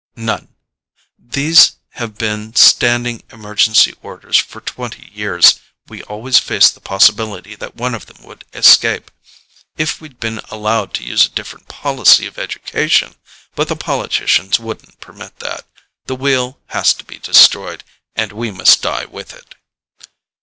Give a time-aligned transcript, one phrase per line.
[0.17, 0.55] "None.
[1.19, 5.59] These have been standing emergency orders for twenty years.
[5.87, 9.11] We always faced the possibility that one of them would escape.
[9.77, 13.13] If we'd been allowed to use a different policy of education
[13.53, 15.67] but the politicians wouldn't permit that.
[16.07, 17.83] The Wheel has to be destroyed,
[18.15, 19.53] and we must die with it."